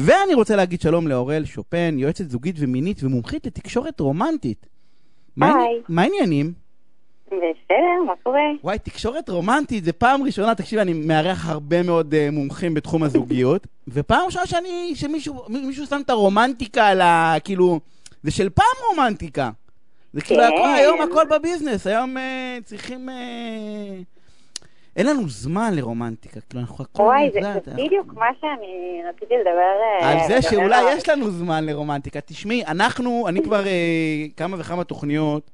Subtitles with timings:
[0.00, 4.66] ואני רוצה להגיד שלום לאורל שופן, יועצת זוגית ומינית ומומחית לתקשורת רומנטית.
[5.40, 5.82] היי.
[5.88, 6.52] מה העניינים?
[7.26, 8.40] בסדר, מה קורה?
[8.64, 13.66] וואי, תקשורת רומנטית, זה פעם ראשונה, תקשיב, אני מארח הרבה מאוד uh, מומחים בתחום הזוגיות,
[13.94, 17.34] ופעם ראשונה שאני, שמישהו מישהו שם את הרומנטיקה על ה...
[17.44, 17.80] כאילו,
[18.22, 19.50] זה של פעם רומנטיקה.
[20.12, 20.46] זה כאילו, כן.
[20.46, 23.08] הכל, היום הכל בביזנס, היום uh, צריכים...
[23.08, 24.17] Uh,
[24.98, 27.02] אין לנו זמן לרומנטיקה, כאילו, אנחנו הכל...
[27.02, 27.40] וואי, זה
[27.74, 28.66] בדיוק מה שאני
[29.08, 30.92] רציתי לדבר אה, על זה שאולי.
[30.96, 32.20] יש לנו זמן לרומנטיקה.
[32.20, 33.72] תשמעי, אנחנו, אני כבר אה,
[34.36, 35.50] כמה וכמה תוכניות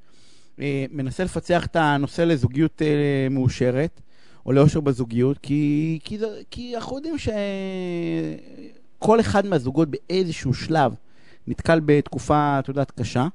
[0.60, 2.82] אה, מנסה לפצח את הנושא לזוגיות
[3.30, 4.00] מאושרת,
[4.46, 7.14] או לאושר בזוגיות, כי, כי, זה- כי אנחנו יודעים
[8.98, 10.94] שכל אחד מהזוגות באיזשהו שלב
[11.46, 13.26] נתקל בתקופה, את יודעת, קשה.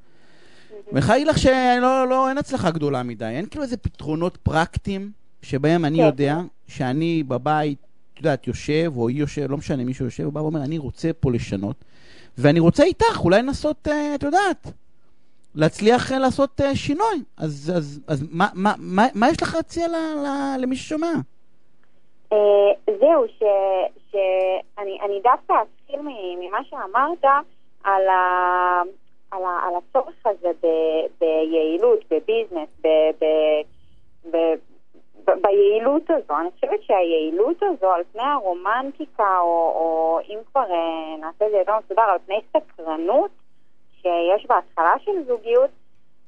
[0.92, 3.26] ואני חייב להגיד לך שלא, לא, אין הצלחה גדולה מדי.
[3.26, 6.04] אין כאילו איזה פתרונות פרקטיים שבהם אני כן.
[6.04, 6.36] יודע
[6.68, 7.78] שאני בבית,
[8.14, 11.14] את יודעת, יושב, או היא יושב, לא משנה, מישהו יושב, הוא בא ואומר, אני רוצה
[11.20, 11.76] פה לשנות,
[12.38, 14.68] ואני רוצה איתך אולי לנסות, אה, את יודעת,
[15.56, 17.24] להצליח אה, לעשות אה, שינוי.
[17.38, 21.12] אז, אז, אז מה, מה, מה, מה יש לך להציע ל, ל, למי ששומע?
[23.00, 26.00] זהו, ש- שאני אני דווקא אתחיל
[26.40, 27.26] ממה שאמרת
[27.84, 28.82] על, ה,
[29.32, 30.68] על, ה, על הצורך הזה ב,
[31.20, 32.88] ביעילות, בביזנס, ב,
[33.20, 33.26] ב,
[34.32, 34.38] ב,
[35.26, 36.40] ב, ביעילות הזו.
[36.40, 41.58] אני חושבת שהיעילות הזו על פני הרומנטיקה, או, או אם כבר אה, נעשה את זה
[41.58, 43.32] יותר מסודר, על פני סקרנות
[44.02, 45.70] שיש בהתחלה של זוגיות,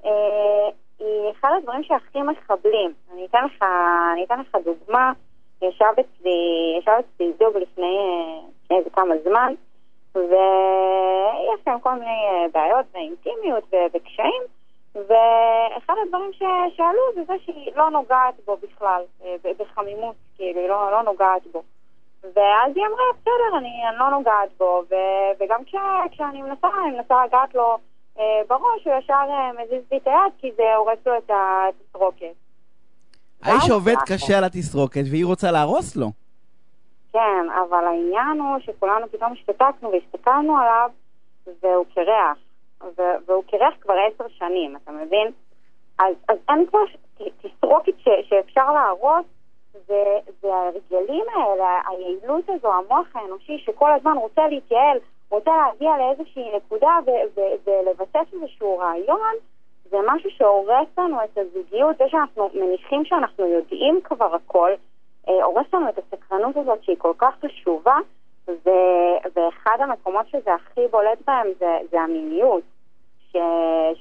[0.06, 0.70] אה,
[1.00, 2.94] היא אחד הדברים שהכי מחבלים.
[3.14, 3.64] אני אתן לך,
[4.14, 5.12] אני אתן לך דוגמה.
[5.62, 7.98] ישב אצלי, ישב אצלי זוג לפני
[8.72, 9.54] אה, איזה כמה זמן,
[10.16, 14.42] ויש להם כל מיני אה, בעיות ואינטימיות וקשיים,
[14.96, 20.70] ואחד הדברים ש- שעלו זה זה שהיא לא נוגעת בו בכלל, אה, בחמימות, כאילו, היא
[20.70, 21.64] לא, לא נוגעת בו.
[22.24, 25.76] ואז היא אמרה, בסדר, אני, אני לא נוגעת בו, ו- וגם כש,
[26.12, 27.78] כשאני מנסה, אני מנסה לגעת לו
[28.48, 32.34] בראש, הוא ישר אה, מזיז לי את היד, כי זה הורס לו את התסרוקת.
[33.44, 36.08] האיש עובד קשה על התסרוקת, והיא רוצה להרוס לו.
[37.14, 40.90] כן, אבל העניין הוא שכולנו פתאום השתתקנו והסתכלנו עליו,
[41.64, 42.38] והוא קרח.
[42.98, 45.32] ו- והוא קרח כבר עשר שנים, אתה מבין?
[46.00, 46.80] אז, אז אין כבר
[47.42, 49.26] תסרוקת ש- שאפשר להרוס,
[49.88, 50.04] זה,
[50.42, 54.98] זה ההרגלים האלה, היעילות הזו, המוח האנושי שכל הזמן רוצה להתייעל,
[55.32, 57.00] רוצה להגיע לאיזושהי נקודה
[57.66, 59.34] ולבסס איזשהו רעיון,
[59.90, 64.72] זה משהו שהורס לנו את הזוגיות, זה שאנחנו מניחים שאנחנו יודעים כבר הכל,
[65.30, 67.98] אה, הורס לנו את הסקרנות הזאת שהיא כל כך חשובה,
[68.48, 72.64] ו- ואחד המקומות שזה הכי בולט בהם זה, זה המיניות.
[73.32, 73.38] ש,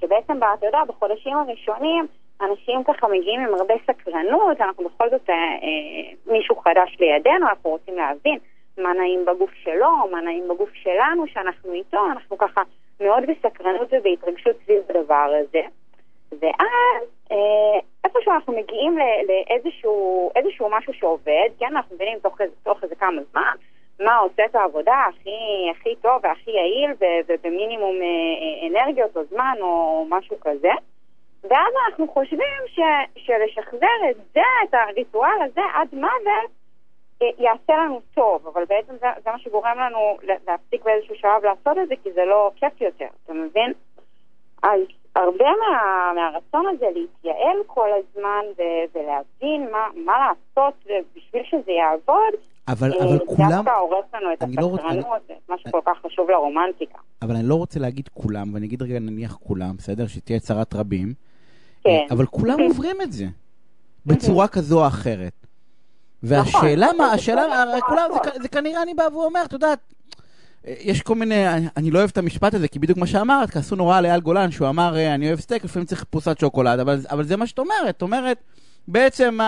[0.01, 2.07] שבעצם, אתה יודע, בחודשים הראשונים
[2.43, 7.71] אנשים ככה מגיעים עם הרבה סקרנות, אנחנו בכל זאת אה, אה, מישהו חדש לידינו, אנחנו
[7.71, 8.39] רוצים להבין
[8.83, 12.63] מה נעים בגוף שלו, מה נעים בגוף שלנו, שאנחנו איתו, אנחנו ככה
[13.01, 15.63] מאוד בסקרנות ובהתרגשות סביב הדבר הזה.
[16.41, 17.03] ואז
[17.33, 23.23] אה, איפשהו אנחנו מגיעים לאיזשהו איזשהו משהו שעובד, כן, אנחנו מבינים תוך, תוך איזה כמה
[23.33, 23.55] זמן
[24.01, 26.91] מה עושה את העבודה הכי, הכי טוב והכי יעיל
[27.29, 30.73] ובמינימום אה, אנרגיות או זמן או משהו כזה.
[31.45, 32.79] ואז אנחנו חושבים ש,
[33.17, 36.51] שלשחזר את זה, את הריטואל הזה עד מוות,
[37.39, 41.79] יעשה לנו טוב, אבל בעצם זה, זה מה שגורם לנו לה- להפסיק באיזשהו שלב לעשות
[41.83, 43.73] את זה, כי זה לא כיף יותר, אתה מבין?
[44.63, 44.81] אז
[45.17, 45.77] הרבה מה,
[46.15, 50.75] מהרצון הזה להתייעל כל הזמן ו- ולהבין מה, מה לעשות
[51.17, 52.35] בשביל שזה יעבוד,
[52.69, 53.51] אבל, אה, אבל כולם...
[53.51, 56.99] דווקא הורס לנו את אני לא הסקרנות, מה שכל כך חשוב לרומנטיקה.
[57.23, 60.07] אבל אני לא רוצה להגיד כולם, ואני אגיד רגע נניח כולם, בסדר?
[60.07, 61.13] שתהיה צרת רבים.
[61.85, 62.07] כן.
[62.11, 63.25] אבל כולם עוברים את זה,
[64.07, 65.33] בצורה כזו או אחרת.
[66.23, 67.65] והשאלה נכון, מה, השאלה.
[67.89, 68.11] כולם,
[68.43, 69.79] זה כנראה אני בא ואומר, את יודעת,
[70.65, 73.97] יש כל מיני, אני- לא אוהב את המשפט הזה, כי בדיוק מה שאמרת, כעסו נורא
[73.99, 77.25] על אייל גולן, שהוא אמר, אה, אני אוהב סטייק, לפעמים צריך פרוסת שוקולד, אבל, אבל
[77.25, 78.39] זה מה שאת אומרת, את אומרת,
[78.89, 79.39] בעצם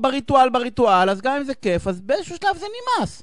[0.00, 2.66] בריטואל בריטואל, אז גם אם זה כיף, אז באיזשהו שלב זה
[2.98, 3.22] נמאס.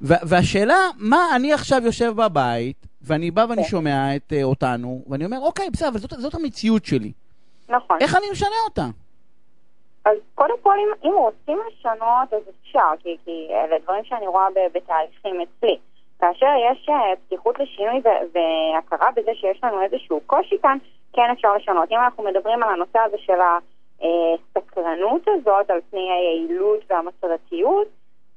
[0.00, 3.68] והשאלה, מה אני עכשיו יושב בבית, ואני בא ואני כן.
[3.68, 7.12] שומע את אה, אותנו, ואני אומר, אוקיי, בסדר, אבל זאת, זאת המציאות שלי.
[7.68, 7.96] נכון.
[8.00, 8.86] איך אני משנה אותה?
[10.04, 14.46] אז קודם כל, אם, אם רוצים לשנות, אז אפשר, כי, כי אלה דברים שאני רואה
[14.72, 15.78] בתהליכים אצלי.
[16.20, 18.00] כאשר יש אה, פתיחות לשינוי
[18.32, 20.78] והכרה בזה שיש לנו איזשהו קושי כאן,
[21.12, 21.92] כן אפשר לשנות.
[21.92, 27.88] אם אנחנו מדברים על הנושא הזה של הסקרנות הזאת, על פני היעילות והמסורתיות,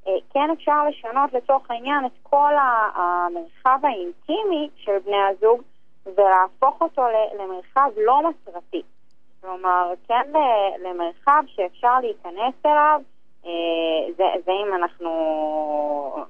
[0.07, 2.54] אה, כן אפשר לשנות לצורך העניין את כל
[2.95, 5.62] המרחב האינטימי של בני הזוג
[6.06, 7.01] ולהפוך אותו
[7.39, 8.81] למרחב לא מסורתי.
[9.43, 10.31] כלומר, כן
[10.83, 13.01] למרחב שאפשר להיכנס אליו
[13.45, 13.51] אה,
[14.17, 15.09] זה, זה אם אנחנו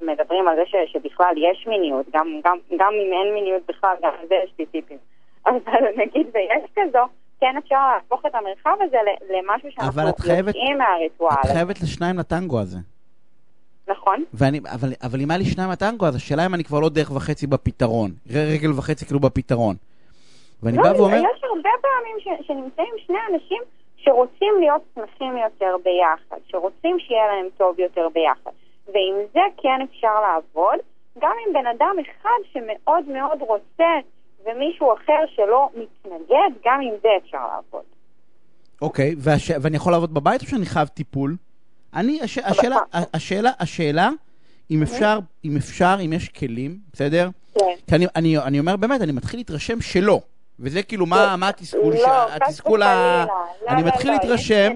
[0.01, 4.11] מדברים על זה ש, שבכלל יש מיניות, גם, גם, גם אם אין מיניות בכלל, גם
[4.21, 4.97] על זה יש לי טיפים.
[5.47, 6.99] אבל נגיד ויש כזו,
[7.39, 8.97] כן אפשר להפוך את המרחב הזה
[9.37, 10.01] למשהו שאנחנו
[10.37, 11.35] יוצאים מהריטואל.
[11.45, 12.77] את חייבת לשניים לטנגו הזה.
[13.87, 14.23] נכון.
[14.33, 17.11] ואני, אבל, אבל אם היה לי שניים לטנגו, אז השאלה אם אני כבר לא דרך
[17.11, 18.11] וחצי בפתרון.
[18.29, 19.75] רגל וחצי כאילו בפתרון.
[20.63, 21.17] ואני לא, בא ואומר...
[21.17, 23.61] יש הרבה פעמים ש, שנמצאים שני אנשים
[23.97, 28.51] שרוצים להיות שמחים יותר ביחד, שרוצים שיהיה להם טוב יותר ביחד.
[28.87, 30.79] ועם זה כן אפשר לעבוד,
[31.19, 33.93] גם עם בן אדם אחד שמאוד מאוד רוצה
[34.45, 37.83] ומישהו אחר שלא מתנגד, גם עם זה אפשר לעבוד.
[38.81, 39.51] אוקיי, והש...
[39.61, 41.35] ואני יכול לעבוד בבית או שאני חייב טיפול?
[41.93, 42.37] אני, הש...
[42.37, 42.77] השאלה,
[43.13, 44.09] השאלה, השאלה,
[44.71, 47.29] אם אפשר, אם אפשר, אם יש כלים, בסדר?
[47.59, 47.65] כן.
[47.87, 50.19] כי אני, אני, אני אומר באמת, אני מתחיל להתרשם שלא.
[50.59, 51.93] וזה כאילו, מה, מה התסכול?
[51.93, 53.25] לא, התסכול ה...
[53.27, 54.71] לא, אני לא, מתחיל לא, להתרשם...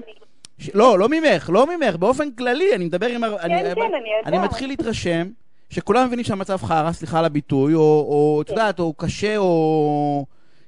[0.74, 3.20] לא, לא ממך, לא ממך, באופן כללי, אני מדבר עם...
[3.20, 4.26] כן, כן, אני יודעת.
[4.26, 5.28] אני מתחיל להתרשם
[5.70, 8.52] שכולם מבינים שהמצב חרא, סליחה על הביטוי, או, את כן.
[8.52, 10.26] יודעת, או קשה, או...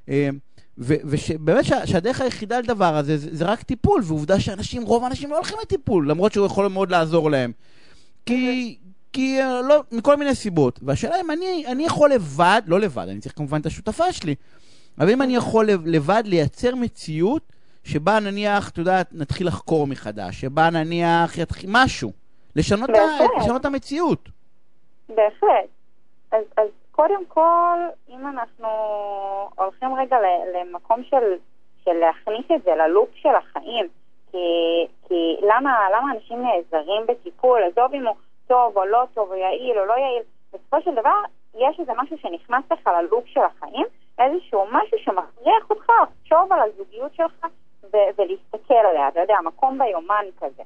[0.08, 0.28] אה,
[0.78, 6.10] ובאמת שהדרך היחידה לדבר הזה זה, רק טיפול, ועובדה שאנשים, רוב האנשים לא הולכים לטיפול,
[6.10, 7.52] למרות שהוא יכול מאוד לעזור להם.
[8.26, 8.76] כי,
[9.12, 10.80] כי אה, לא, מכל מיני סיבות.
[10.82, 14.34] והשאלה אם אני, אני יכול לבד, לא לבד, אני צריך כמובן את השותפה שלי,
[15.00, 17.42] אבל אם אני יכול לבד לייצר מציאות
[17.84, 22.10] שבה נניח, את יודעת, נתחיל לחקור מחדש, שבה נניח יתחיל משהו,
[22.56, 23.02] לשנות, ה,
[23.38, 24.28] לשנות את המציאות.
[25.08, 25.68] בהחלט.
[26.32, 28.68] אז, אז קודם כל, אם אנחנו
[29.56, 30.16] הולכים רגע
[30.54, 31.34] למקום של,
[31.84, 33.86] של להכניס את זה ללופ של החיים,
[34.30, 34.38] כי,
[35.08, 39.78] כי למה, למה אנשים נעזרים בטיפול, עזוב אם הוא טוב או לא טוב, או יעיל
[39.78, 40.22] או לא יעיל,
[40.52, 41.20] בסופו של דבר
[41.54, 43.86] יש איזה משהו שנכנס לך ללופ של החיים,
[44.20, 47.46] איזשהו משהו שמכריח אותך לחשוב על הזוגיות שלך
[47.92, 50.62] ו- ולהסתכל עליה, אתה יודע, מקום ביומן כזה.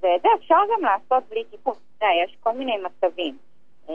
[0.00, 3.36] ואת זה אפשר גם לעשות בלי טיפול, אתה יודע, יש כל מיני מצבים.
[3.90, 3.94] אה,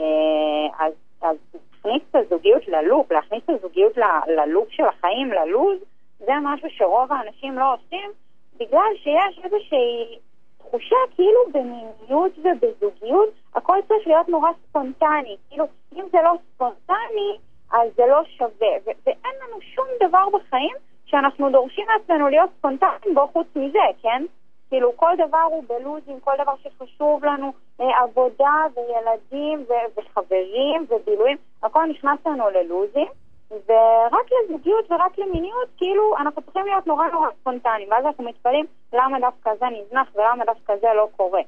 [0.78, 5.78] אז, אז להכניס את הזוגיות ללופ, להכניס את הזוגיות ל- ללופ של החיים, ללוז,
[6.18, 8.10] זה משהו שרוב האנשים לא עושים,
[8.56, 10.18] בגלל שיש איזושהי
[10.58, 15.36] תחושה כאילו במיניות ובזוגיות הכל צריך להיות נורא ספונטני.
[15.48, 15.64] כאילו,
[15.96, 17.38] אם זה לא ספונטני,
[17.72, 18.68] אז זה לא שווה.
[18.86, 20.76] ו- ואין לנו שום דבר בחיים
[21.06, 24.22] שאנחנו דורשים מעצמנו להיות ספונטניים בו חוץ מזה, כן?
[24.68, 31.36] כאילו כל דבר הוא בלוזים, כל דבר שחשוב לנו, אה, עבודה וילדים ו- וחברים ובילויים,
[31.62, 33.06] הכל נכנס לנו ללוזים,
[33.50, 39.20] ורק לזוגיות ורק למיניות, כאילו אנחנו צריכים להיות נורא נורא ספונטניים, ואז אנחנו מתפלאים למה
[39.20, 41.40] דווקא זה נזנח ולמה דווקא זה לא קורה.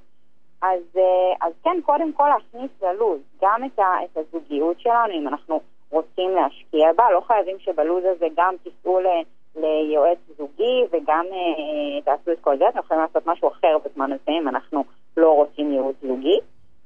[0.63, 5.29] אז, אה, אז כן, קודם כל להכניס ללוז גם את, ה- את הזוגיות שלנו, אם
[5.29, 9.07] אנחנו רוצים להשקיע בה, לא חייבים שבלוז הזה גם תיסעו ל...
[9.57, 14.31] ליועץ זוגי וגם אה, תעשו את כל זה, אתם יכולים לעשות משהו אחר בזמן הזה
[14.41, 14.85] אם אנחנו
[15.17, 16.39] לא רוצים ייעוץ זוגי,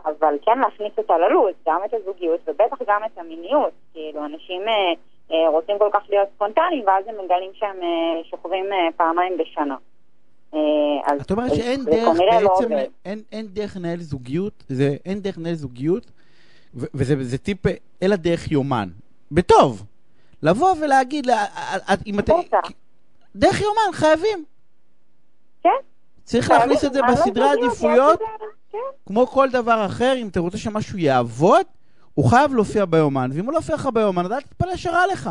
[0.04, 4.92] אבל כן להכניס אותה ללוז, גם את הזוגיות ובטח גם את המיניות, כאילו אנשים אה,
[5.32, 9.76] אה, רוצים כל כך להיות ספונטניים ואז הם מגלים שהם אה, שוכבים אה, פעמיים בשנה.
[10.54, 12.74] אה, את אומרת שאין דרך לא בעצם,
[13.04, 16.10] אין, אין דרך לנהל זוגיות, זה, אין דרך לנהל זוגיות,
[16.74, 17.58] וזה טיפ,
[18.02, 18.88] אלא דרך יומן.
[19.32, 19.84] בטוב.
[20.42, 21.26] לבוא ולהגיד,
[22.06, 22.34] אם אתם...
[23.36, 24.44] דרך יומן, חייבים.
[25.62, 25.68] כן.
[26.24, 28.20] צריך להכניס את זה בסדרי עדיפויות,
[28.72, 28.78] כן.
[29.06, 31.66] כמו כל דבר אחר, אם אתה רוצה שמשהו יעבוד,
[32.14, 35.30] הוא חייב להופיע ביומן, ואם הוא לא יופיע לך ביומן, אז אל תתפלא שרע לך.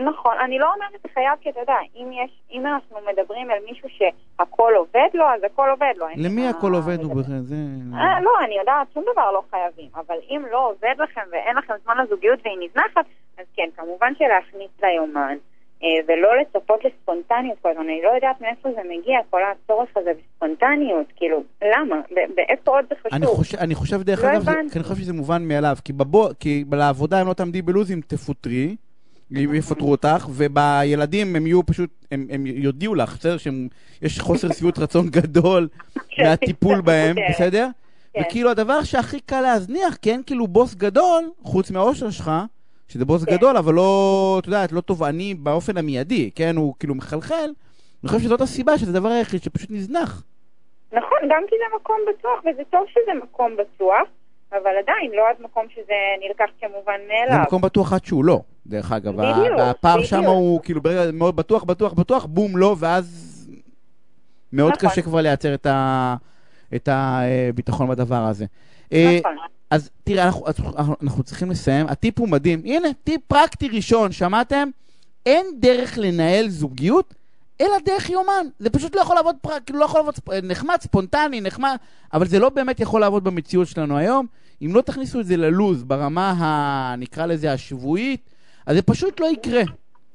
[0.00, 3.88] נכון, אני לא אומרת חייב, כי אתה יודע, אם, יש, אם אנחנו מדברים על מישהו
[3.88, 6.06] שהכל עובד לו, אז הכל עובד לו.
[6.16, 7.40] למי הכל עובד הוא בכלל?
[7.40, 7.56] זה...
[7.94, 11.74] אה, לא, אני יודעת, שום דבר לא חייבים, אבל אם לא עובד לכם ואין לכם
[11.84, 13.04] זמן לזוגיות והיא נזנחת,
[13.38, 15.36] אז כן, כמובן שלהכניס ליומן.
[15.84, 17.84] אה, ולא לצפות לספונטניות כל הזמן.
[17.84, 21.06] אני לא יודעת מאיפה זה מגיע, כל הצורך הזה בספונטניות.
[21.16, 21.96] כאילו, למה?
[22.34, 23.14] באיפה עוד זה חשוב?
[23.14, 25.76] אני חושב, אני חושב דרך לא אגב, כי אני חושב שזה מובן מאליו.
[25.84, 28.76] כי, בבוא, כי לעבודה אם לא תעמדי בלוזים, תפוטרי.
[29.36, 33.36] יפטרו אותך, ובילדים הם יהיו פשוט, הם, הם יודיעו לך, בסדר?
[33.36, 35.68] שיש חוסר שביעות רצון גדול
[36.10, 36.22] כן.
[36.22, 37.26] מהטיפול בהם, כן.
[37.30, 37.68] בסדר?
[38.12, 38.20] כן.
[38.20, 42.30] וכאילו הדבר שהכי קל להזניח, כי אין כאילו בוס גדול, חוץ מהאושר שלך,
[42.88, 46.56] שזה בוס גדול, אבל לא, את יודעת, לא תובעני באופן המיידי, כן?
[46.56, 47.50] הוא כאילו מחלחל.
[48.02, 50.22] אני חושב שזאת הסיבה שזה הדבר היחיד שפשוט נזנח.
[50.92, 54.08] נכון, גם כי זה מקום בטוח, וזה טוב שזה מקום בטוח,
[54.52, 55.94] אבל עדיין לא עד מקום שזה
[56.28, 57.36] נלקח כמובן מאליו.
[57.36, 58.40] זה מקום בטוח עד שהוא לא.
[58.66, 59.16] דרך אגב.
[59.16, 63.28] בדיוק, והפער שם הוא כאילו ברגע מאוד בטוח, בטוח, בטוח, בום, לא, ואז
[64.52, 64.90] מאוד נכון.
[64.90, 66.16] קשה כבר לייצר את, ה,
[66.74, 68.46] את הביטחון בדבר הזה.
[68.92, 69.36] אה, נכון.
[69.70, 70.46] אז תראה, אנחנו,
[71.02, 71.86] אנחנו צריכים לסיים.
[71.86, 72.62] הטיפ הוא מדהים.
[72.64, 74.68] הנה, טיפ פרקטי ראשון, שמעתם?
[75.26, 77.14] אין דרך לנהל זוגיות,
[77.60, 78.46] אלא דרך יומן.
[78.58, 79.50] זה פשוט לא יכול לעבוד, פר...
[79.66, 81.76] כאילו לא יכול לעבוד נחמד, ספונטני, נחמד,
[82.12, 84.26] אבל זה לא באמת יכול לעבוד במציאות שלנו היום.
[84.62, 86.96] אם לא תכניסו את זה ללוז ברמה, ה...
[86.96, 88.30] נקרא לזה, השבועית,
[88.66, 89.62] אז זה פשוט לא יקרה.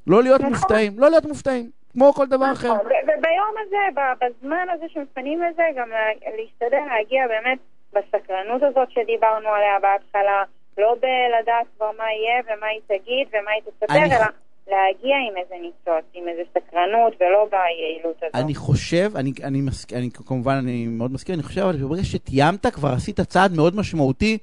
[0.08, 0.54] לא להיות נכון.
[0.54, 2.68] מופתעים, לא להיות מופתעים, כמו כל דבר אחר.
[2.74, 7.60] נכון, ו- וביום הזה, בזמן הזה שמפנים לזה, גם לה- להשתדל להגיע באמת
[7.94, 10.44] בסקרנות הזאת שדיברנו עליה בהתחלה,
[10.78, 14.26] לא בלדעת כבר מה יהיה ומה היא תגיד ומה היא תספר, אני- אלא
[14.68, 18.36] להגיע עם איזה ניצוץ, עם איזה סקרנות ולא ביעילות הזאת.
[18.36, 19.94] אני חושב, אני, אני, מסכ...
[19.94, 24.38] אני כמובן, אני מאוד מסכים, אני חושב, אבל ברגע שתיאמת, כבר עשית צעד מאוד משמעותי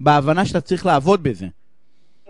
[0.00, 1.46] בהבנה שאתה צריך לעבוד בזה.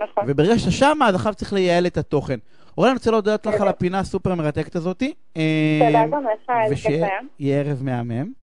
[0.02, 0.24] נכון.
[0.26, 2.38] וברגע שאתה שמה, אז עכשיו צריך לייעל את התוכן.
[2.78, 5.14] אורן, אני רוצה להודות לך על הפינה הסופר מרתקת הזאתי.
[5.32, 7.18] תודה גם לך, איזה כיף היה.
[7.38, 8.32] ושיהיה ערב מהמם.